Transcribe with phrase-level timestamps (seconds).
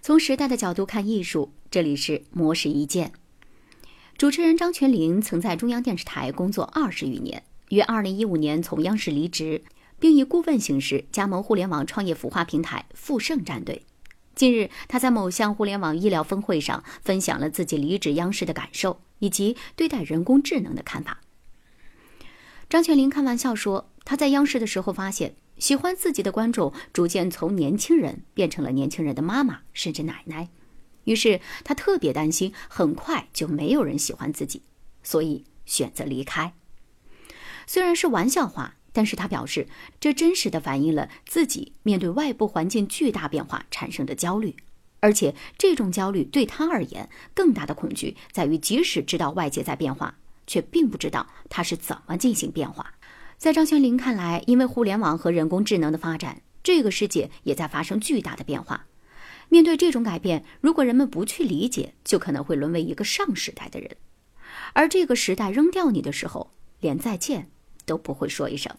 [0.00, 3.12] 从时代的角度看艺术，这里是模式一见。
[4.16, 9.62] 主持人张泉灵曾在中央电视台工作二十余年，于二零一五年从央视离职，
[10.00, 13.82] 并以顾问形式加盟互联网创业孵化平台富盛战队。
[14.34, 21.20] 近日，他在某项互联网医疗峰会上分享了自己离职央视的感受以及对待人工智能的看法。
[22.70, 30.48] 张泉灵开玩笑说：“他在央视的时候发现。”喜欢自己的观众逐渐从年轻人变成了年轻人的妈妈甚至奶奶，
[31.04, 34.62] 于是他特别担心很快就没有人喜欢自己，
[35.02, 36.54] 所以选择离开。
[37.66, 39.66] 虽然是玩笑话，但是他表示
[40.00, 44.56] 这真实的反映了自己面对外部环境巨大变化产生的焦虑，
[45.00, 52.94] 而且这种焦虑对他而言更大的恐惧在于，即使知道外界在变化，却并不知道它是怎么进行变化。
[53.38, 58.86] 在张泉灵看来，因为互联网和人工智能的发展，这个世界也在发生巨大的变化。
[59.48, 63.96] 面对这种改变，如果人们不去理解，就可能会沦为一个上时代的人。
[64.72, 67.48] 而这个时代扔掉你的时候，连再见
[67.86, 68.76] 都不会说一声。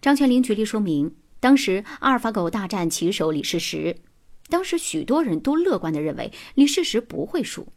[0.00, 3.98] 张泉灵举例说明，当时阿尔法狗大战棋手李世石，
[4.48, 7.68] 当时许多人都乐观地认为李世石不会输，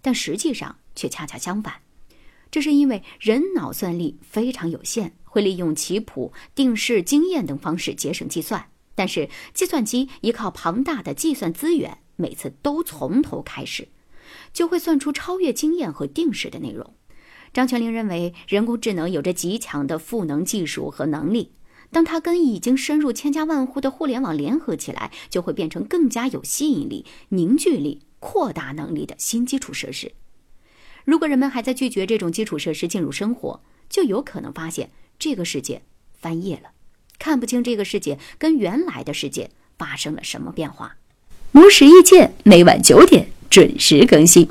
[0.00, 1.82] 但实际上却恰恰相反。
[2.50, 8.66] 这是因为人脑算力非常有限，会利用棋谱、定式、经验等方式节省计算。
[8.94, 13.88] 但是计算机依靠庞大的计算资源，每次都从头开始，
[14.52, 16.94] 就会算出超越经验和定式的内容。
[17.52, 21.52] 张泉灵认为，人工智能有着极强的赋能技术和能力，
[21.90, 30.12] 当它跟已经深入千家万户的互联网联合起来，就会变成更加有吸引力、凝聚力、扩大能力的新基础设施。
[31.04, 35.82] 如果人们还在拒绝这种基础设施进入生活，就有可能发现这个世界
[36.18, 36.70] 翻页了，
[37.18, 40.96] 看不清这个世界跟原来的世界发生了什么变化。
[41.52, 44.48] 无实意见每晚九点准时更新。